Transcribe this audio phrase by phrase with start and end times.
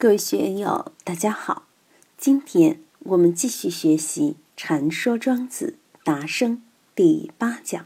[0.00, 1.64] 各位学友，大家好！
[2.16, 6.58] 今天我们继续学习《禅说庄子达生》
[6.94, 7.84] 第八讲，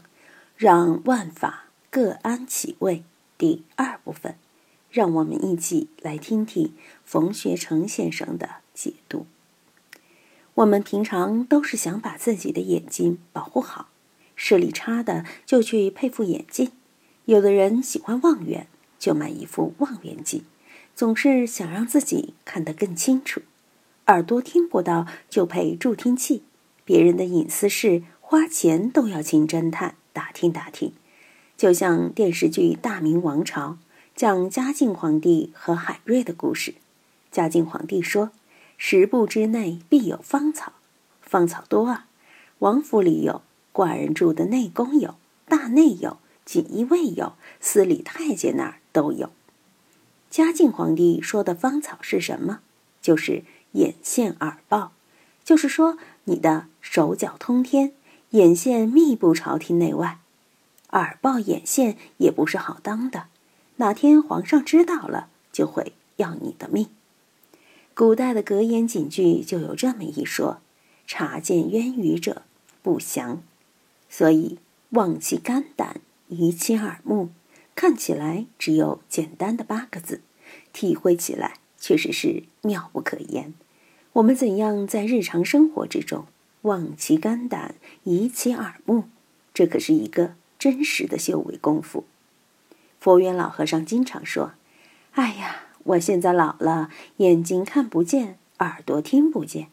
[0.55, 3.03] 让万法各安其位
[3.35, 4.35] 第二部分。
[4.91, 6.71] 让我们一起来听听
[7.03, 9.25] 冯学成先生的解读。
[10.53, 13.89] 我们平常都是想把自己的眼睛保护好，
[14.35, 16.67] 视力差的就去配副眼镜；
[17.25, 18.67] 有的人喜欢望远，
[18.99, 20.45] 就买一副望远镜。
[20.95, 23.41] 总是想让自己看得更清楚，
[24.07, 26.43] 耳朵听不到就配助听器，
[26.85, 30.93] 别人的隐私事花钱都要请侦探打听打听。
[31.57, 33.69] 就像电视剧《大明王朝》
[34.15, 36.75] 讲嘉靖皇帝和海瑞的故事，
[37.31, 38.31] 嘉靖皇帝说
[38.77, 40.73] ：“十步之内必有芳草，
[41.21, 42.07] 芳草多啊，
[42.59, 43.41] 王府里有，
[43.73, 45.15] 寡人住的内宫有，
[45.47, 49.31] 大内有，锦衣卫有，司礼太监那儿都有。”
[50.33, 52.61] 嘉靖皇帝说的芳草是什么？
[53.03, 53.43] 就是
[53.73, 54.91] 眼线耳报，
[55.43, 57.93] 就是说你的手脚通天，
[58.31, 60.17] 眼线密布朝廷内外，
[60.89, 63.27] 耳报眼线也不是好当的，
[63.75, 66.87] 哪天皇上知道了，就会要你的命。
[67.93, 70.61] 古代的格言警句就有这么一说：
[71.05, 72.41] 察见渊鱼者
[72.81, 73.43] 不祥。
[74.09, 74.57] 所以
[74.89, 77.29] 望其肝胆，移其耳目。
[77.75, 80.21] 看起来只有简单的八个字，
[80.71, 83.53] 体会起来确实是妙不可言。
[84.13, 86.25] 我们怎样在日常生活之中
[86.61, 89.05] 望其肝胆，移其耳目？
[89.53, 92.05] 这可是一个真实的修为功夫。
[92.99, 94.53] 佛缘老和尚经常说
[95.13, 99.67] ：“哎呀，我现在老了，眼睛看不见，耳朵听不见。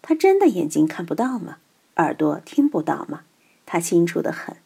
[0.00, 1.58] 他真的眼睛看不到吗？
[1.96, 3.22] 耳朵听不到吗？
[3.64, 4.56] 他清楚的很，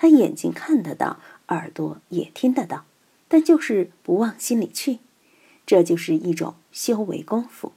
[0.00, 1.20] 他眼睛看得到。”
[1.50, 2.84] 耳朵也听得到，
[3.26, 5.00] 但就是不往心里去，
[5.66, 7.72] 这就是一种修为功夫。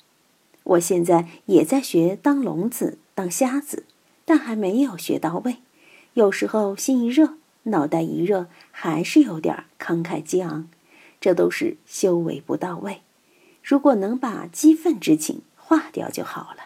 [0.61, 3.85] 我现在也在学当聋子、当瞎子，
[4.25, 5.57] 但还没有学到位。
[6.13, 7.33] 有时候心一热，
[7.63, 10.69] 脑袋一热，还是有点慷慨激昂，
[11.19, 13.01] 这都是修为不到位。
[13.63, 16.65] 如果能把激愤之情化掉就好了。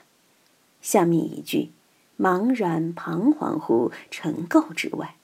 [0.82, 1.72] 下面一句
[2.20, 5.16] ：“茫然彷徨乎尘垢之外，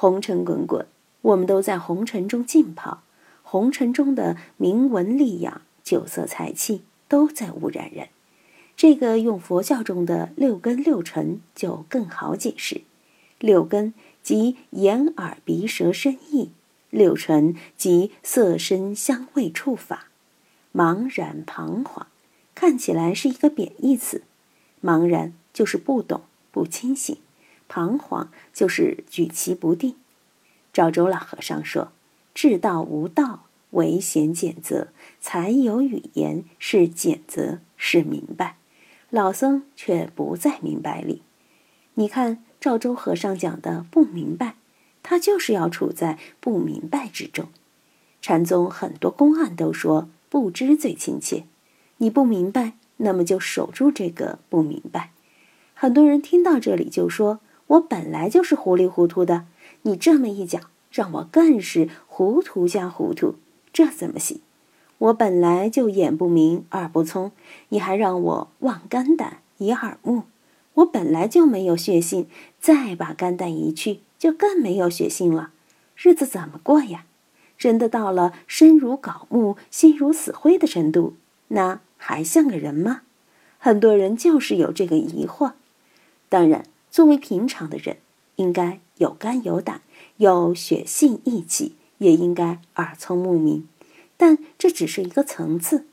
[0.00, 0.86] 红尘滚滚。”
[1.22, 3.02] 我们都在红尘中浸泡，
[3.42, 8.08] 红尘中的名闻利养、酒色财气都在污染人。
[8.76, 12.82] 这个用佛教中的六根六尘就更好解释：
[13.40, 13.92] 六根
[14.22, 16.52] 即眼耳鼻舌身意，
[16.90, 20.06] 六尘即色身香味触法。
[20.72, 22.06] 茫然彷徨，
[22.54, 24.22] 看起来是一个贬义词。
[24.80, 26.20] 茫然就是不懂、
[26.52, 27.16] 不清醒；
[27.68, 29.94] 彷徨就是举棋不定。
[30.72, 31.92] 赵州老和尚说
[32.34, 34.88] ：“至道无道，唯贤简则；
[35.20, 38.56] 才有语言，是简则，是明白。”
[39.10, 41.22] 老僧却不在明白里。
[41.94, 44.56] 你看赵州和尚讲的不明白，
[45.02, 47.48] 他就是要处在不明白之中。
[48.20, 51.44] 禅宗很多公案都说不知最亲切。
[51.96, 55.10] 你不明白，那么就守住这个不明白。
[55.74, 59.46] 很多人听到这里就说：“我本来就是糊里糊涂的。”
[59.82, 63.36] 你这么一讲，让我更是糊涂加糊涂，
[63.72, 64.40] 这怎么行？
[64.98, 67.30] 我本来就眼不明耳不聪，
[67.68, 70.24] 你还让我望肝胆以耳目，
[70.74, 72.26] 我本来就没有血性，
[72.60, 75.52] 再把肝胆移去，就更没有血性了，
[75.96, 77.04] 日子怎么过呀？
[77.56, 81.14] 真的到了身如槁木、心如死灰的程度，
[81.48, 83.02] 那还像个人吗？
[83.58, 85.52] 很多人就是有这个疑惑。
[86.28, 87.98] 当然，作为平常的人。
[88.36, 89.82] 应该有肝有胆，
[90.18, 93.66] 有血性义气，也应该耳聪目明，
[94.16, 95.86] 但这只是一个层次。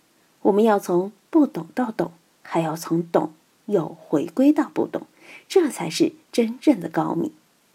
[0.43, 2.11] 我们要从不懂到懂，
[2.43, 3.33] 还要从懂
[3.65, 5.07] 又回归到不懂，
[5.49, 7.31] 这才是真正的高明。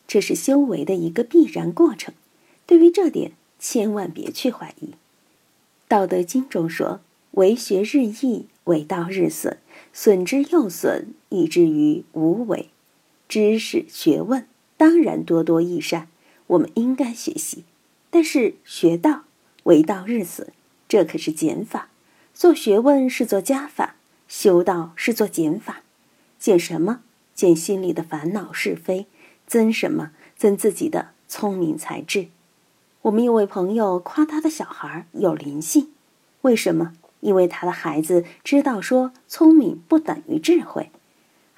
[0.06, 2.14] 这是修为的一个必然过程。
[2.64, 4.86] 对于这点，千万别去怀疑。
[5.88, 7.00] 《道德经》中说
[7.32, 9.59] ：“为学日益，为道日损，
[9.92, 12.71] 损之又损，以至于无为。”
[13.30, 14.48] 知识学问。
[14.77, 16.09] 当然多多益善，
[16.48, 17.62] 我们应该学习。
[18.10, 19.22] 但是学道
[19.62, 20.48] 为道日损，
[20.88, 21.91] 这可是减法。
[22.34, 23.94] 做学问是做加法，
[24.27, 25.82] 修道是做减法。
[26.41, 27.03] 减什么？
[27.32, 29.06] 减心里的烦恼是非。
[29.47, 30.10] 增什么？
[30.36, 32.26] 增自己的聪明才智。
[33.03, 35.92] 我们有位朋友夸他的小孩有灵性，
[36.41, 36.94] 为什么？
[37.21, 40.91] 因为他的孩子知道说聪明不等于智慧。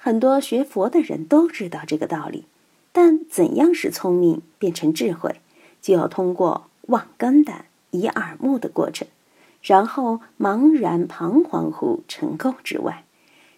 [0.05, 2.43] 很多学佛的人都知道这个道理。
[2.91, 5.37] 但怎样使聪明变成智慧，
[5.81, 9.07] 就要通过望肝胆、以耳目的过程。
[9.61, 13.05] 然后茫然彷徨乎尘垢之外。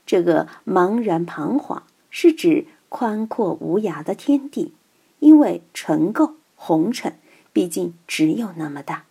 [0.06, 1.82] 这个茫然彷徨
[2.12, 4.76] 是指宽阔无涯的天地，
[5.18, 7.16] 因为尘垢红尘
[7.52, 9.06] 毕竟只有那么大，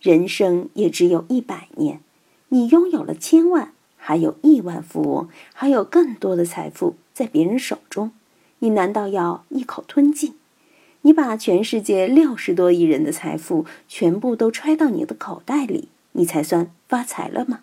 [0.00, 2.00] 人生也只有一百年。
[2.48, 8.12] 你拥有了千万，还有亿万富翁，还有更多的财富在别人手中，
[8.60, 10.34] 你难道要一口吞尽？
[11.02, 17.60] 你把全世界六十多亿人的财富全部都揣到你的口袋里，你才算发财了吗？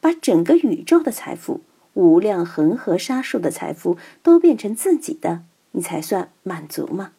[0.00, 1.62] 把整个宇宙的财富、
[1.94, 5.42] 无量恒河沙数的财富都变成自己的，
[5.72, 7.12] 你才算满足吗？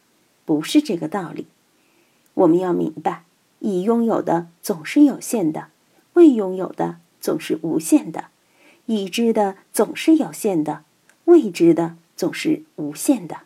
[0.46, 1.48] 不是这个道理。
[2.36, 3.24] 我们要明白，
[3.60, 5.70] 已拥有的总是有限的，
[6.14, 8.30] 未拥有的总是无限的；
[8.88, 10.84] 已知的总是有限的，
[11.26, 13.42] 未知的总是无限的。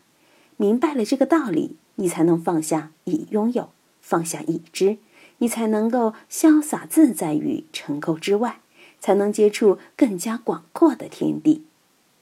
[0.56, 1.76] 明白了这个道理。
[1.96, 3.68] 你才能放下已拥有，
[4.00, 4.96] 放下已知，
[5.38, 8.60] 你才能够潇洒自在于尘垢之外，
[8.98, 11.64] 才能接触更加广阔的天地。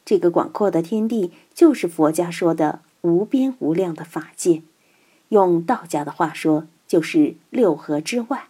[0.04, 4.62] 这个广阔的天地，就是佛家说的无边无量的法界。
[5.28, 8.48] 用道家的话说，就是六合之外。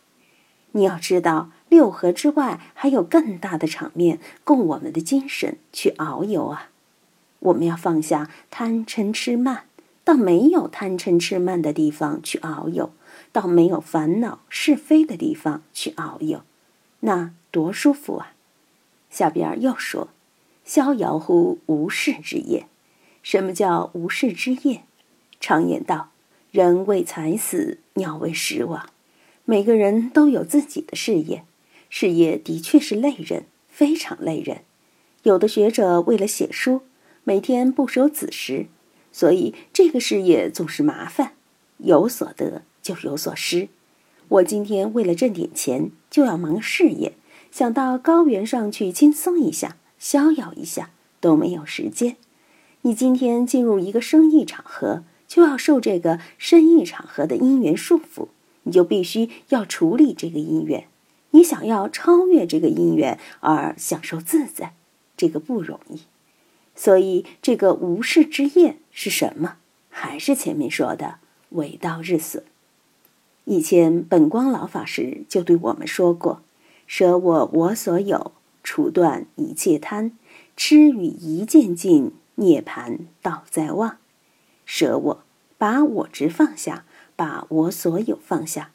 [0.73, 6.69] 你要知道，六合之外还有更大的场面供我们的精神去遨游啊！
[7.39, 9.65] 我们要放下贪嗔痴慢。
[10.03, 12.93] 到没有贪嗔痴慢的地方去遨游，
[13.31, 16.43] 到没有烦恼是非的地方去遨游，
[17.01, 18.33] 那多舒服啊！
[19.09, 20.09] 下边又说
[20.65, 22.67] ：“逍遥乎无事之业。”
[23.23, 24.83] 什么叫无事之业？
[25.39, 26.11] 常言道
[26.51, 28.89] ：“人为财死，鸟为食亡。”
[29.45, 31.45] 每个人都有自己的事业，
[31.91, 34.63] 事业的确是累人，非常累人。
[35.25, 36.81] 有的学者为了写书，
[37.25, 38.69] 每天不守子时。
[39.13, 41.33] 所以这个事业总是麻烦，
[41.79, 43.69] 有所得就有所失。
[44.29, 47.15] 我今天为了挣点钱，就要忙事业，
[47.51, 50.91] 想到高原上去轻松一下、逍遥一下
[51.21, 52.17] 都没有时间。
[52.83, 58.29] 你今天进入一个生意场合，就要受这个生意场合的因缘束缚，
[58.63, 60.85] 你就必须要处理这个因缘。
[61.31, 64.75] 你想要超越这个因缘而享受自在，
[65.17, 66.03] 这个不容易。
[66.75, 69.57] 所以，这个无事之业是什么？
[69.91, 71.17] 还是前面说的
[71.51, 72.45] “为道日损”。
[73.45, 76.43] 以前本光老法师就对我们说过
[76.87, 78.33] ：“舍我我所有，
[78.63, 80.13] 除断一切贪，
[80.57, 83.99] 痴与一见尽，涅盘道在望。”
[84.65, 85.25] 舍我，
[85.59, 86.85] 把我执放下，
[87.17, 88.71] 把我所有放下。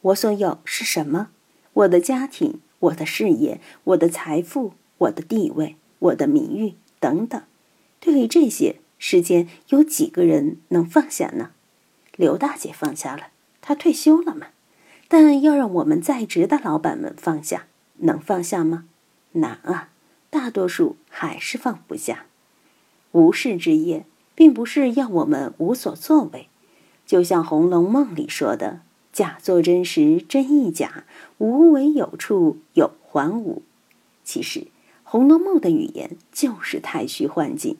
[0.00, 1.28] 我所有是什么？
[1.74, 6.74] 我的家庭，我的事业，我的财富，我的地位，我的名誉。
[7.00, 7.42] 等等，
[8.00, 11.50] 对于这些，世间有几个人能放下呢？
[12.16, 13.28] 刘大姐放下了，
[13.60, 14.46] 她退休了嘛。
[15.08, 17.66] 但要让我们在职的老板们放下，
[17.98, 18.84] 能放下吗？
[19.32, 19.90] 难啊，
[20.30, 22.26] 大多数还是放不下。
[23.12, 26.48] 无事之业，并不是要我们无所作为，
[27.04, 28.80] 就像《红楼梦》里说的
[29.14, 31.04] ：“假作真时真亦假，
[31.38, 33.62] 无为有处有还无。”
[34.22, 34.66] 其实。
[35.16, 37.76] 《红楼梦》的语言就是太虚幻境，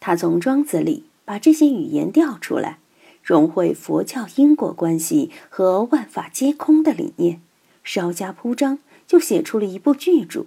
[0.00, 2.78] 他从庄子里把这些语言调出来，
[3.22, 7.40] 融汇佛教因果关系和万法皆空的理念，
[7.82, 10.44] 稍加铺张，就写出了一部巨著。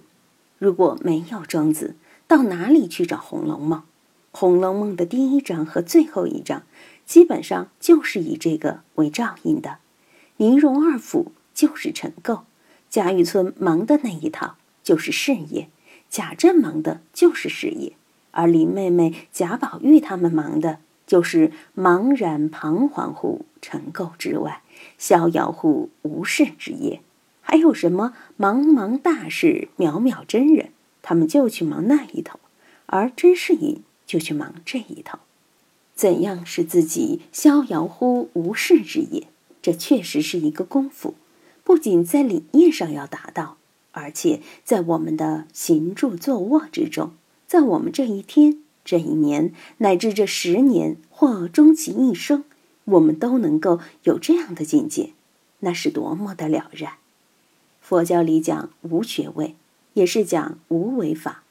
[0.60, 1.96] 如果没有庄子，
[2.28, 3.80] 到哪里去找《红楼梦》？
[4.30, 6.62] 《红楼梦》的第一章和最后一章，
[7.04, 9.78] 基本上就是以这个为照应的。
[10.42, 12.40] 宁荣二府就是尘垢，
[12.90, 15.68] 贾雨村忙的那一套就是事业。
[16.10, 17.92] 贾政忙的就是事业，
[18.32, 24.62] 而林妹妹、贾宝玉他们忙的就是茫然彷徨乎尘垢之外，
[24.98, 27.02] 逍遥乎无事之业。
[27.40, 30.70] 还有什么茫茫大事，渺渺真人，
[31.02, 32.40] 他们就去忙那一头，
[32.86, 35.20] 而甄士隐就去忙这一头。
[35.94, 39.28] 怎样使自己逍遥乎无事之业？
[39.62, 41.14] 这确实是一个功夫，
[41.64, 43.56] 不仅在理念上要达到。
[43.92, 47.12] 而且在我们的行住坐卧之中，
[47.46, 52.44] 在我们这一天、这一年乃至这十年或终其一生，
[52.84, 55.12] 我们都能够有这样的境界，
[55.60, 56.94] 那是多么的了然！
[57.82, 59.54] 佛教里讲无学位，
[59.92, 61.42] 也是讲无为法，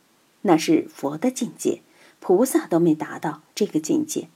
[0.41, 1.82] 那是佛的境界，
[2.20, 4.27] 菩萨都没达到这个境界，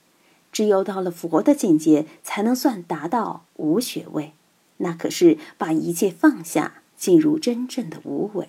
[0.56, 4.32] 只有到了佛的境界，才能算达到无学位，
[4.78, 8.48] 那可是把一切放下，进入真正的无为。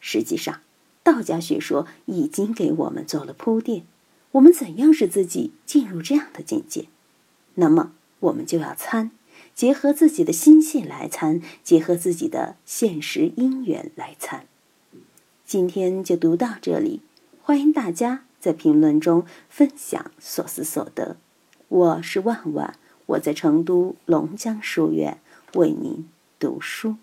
[0.00, 0.60] 实际上，
[1.02, 3.84] 道家学说已经给我们做了铺垫，
[4.32, 6.88] 我们怎样使自己进入这样的境界？
[7.54, 9.10] 那么我们就要参，
[9.54, 14.44] 结合自己的心性来参，结合自己的现实因缘来参。
[15.46, 17.00] 今天就读到这里，
[17.42, 21.16] 欢迎大家在评论中分享所思所得。
[21.70, 22.74] 我是万万
[23.06, 25.20] 我在成都龙江书院
[25.54, 26.96] 为您读书。